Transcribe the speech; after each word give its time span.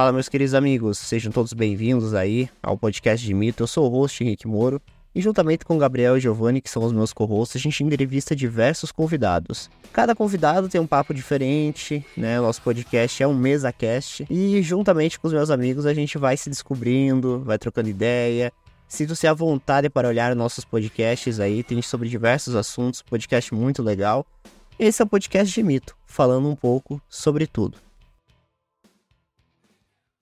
Fala, 0.00 0.14
meus 0.14 0.30
queridos 0.30 0.54
amigos, 0.54 0.96
sejam 0.96 1.30
todos 1.30 1.52
bem-vindos 1.52 2.14
aí 2.14 2.48
ao 2.62 2.78
podcast 2.78 3.24
de 3.24 3.34
Mito. 3.34 3.62
Eu 3.62 3.66
sou 3.66 3.84
o 3.84 3.94
host 3.94 4.24
Henrique 4.24 4.48
Moro 4.48 4.80
e 5.14 5.20
juntamente 5.20 5.62
com 5.62 5.76
Gabriel 5.76 6.16
e 6.16 6.20
Giovanni, 6.20 6.62
que 6.62 6.70
são 6.70 6.82
os 6.82 6.90
meus 6.90 7.12
co-hosts, 7.12 7.60
a 7.60 7.62
gente 7.62 7.84
entrevista 7.84 8.34
diversos 8.34 8.90
convidados. 8.90 9.68
Cada 9.92 10.14
convidado 10.14 10.70
tem 10.70 10.80
um 10.80 10.86
papo 10.86 11.12
diferente, 11.12 12.02
né? 12.16 12.40
Nosso 12.40 12.62
podcast 12.62 13.22
é 13.22 13.28
um 13.28 13.34
mesa 13.34 13.70
cast 13.74 14.26
e 14.30 14.62
juntamente 14.62 15.20
com 15.20 15.26
os 15.26 15.34
meus 15.34 15.50
amigos 15.50 15.84
a 15.84 15.92
gente 15.92 16.16
vai 16.16 16.34
se 16.34 16.48
descobrindo, 16.48 17.40
vai 17.40 17.58
trocando 17.58 17.90
ideia. 17.90 18.50
Sinto-se 18.88 19.26
à 19.26 19.34
vontade 19.34 19.90
para 19.90 20.08
olhar 20.08 20.34
nossos 20.34 20.64
podcasts 20.64 21.38
aí, 21.38 21.62
tem 21.62 21.82
sobre 21.82 22.08
diversos 22.08 22.54
assuntos, 22.54 23.02
podcast 23.02 23.54
muito 23.54 23.82
legal. 23.82 24.24
Esse 24.78 25.02
é 25.02 25.04
o 25.04 25.06
podcast 25.06 25.52
de 25.54 25.62
Mito, 25.62 25.94
falando 26.06 26.48
um 26.48 26.56
pouco 26.56 26.98
sobre 27.06 27.46
tudo. 27.46 27.89